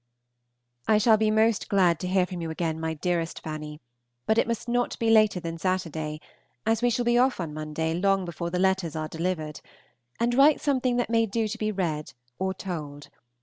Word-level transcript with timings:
I 0.87 0.97
shall 0.97 1.17
be 1.17 1.29
most 1.29 1.69
glad 1.69 1.99
to 1.99 2.07
hear 2.07 2.25
from 2.25 2.41
you 2.41 2.49
again, 2.49 2.79
my 2.79 2.95
dearest 2.95 3.39
Fanny, 3.43 3.79
but 4.25 4.39
it 4.39 4.47
must 4.47 4.67
not 4.67 4.97
be 4.97 5.11
later 5.11 5.39
than 5.39 5.59
Saturday, 5.59 6.19
as 6.65 6.81
we 6.81 6.89
shall 6.89 7.05
be 7.05 7.19
off 7.19 7.39
on 7.39 7.53
Monday 7.53 7.93
long 7.93 8.25
before 8.25 8.49
the 8.49 8.57
letters 8.57 8.95
are 8.95 9.07
delivered; 9.07 9.61
and 10.19 10.33
write 10.33 10.59
something 10.59 10.97
that 10.97 11.11
may 11.11 11.27
do 11.27 11.47
to 11.47 11.55
be 11.59 11.71
read 11.71 12.13
or 12.39 12.51
told. 12.51 13.09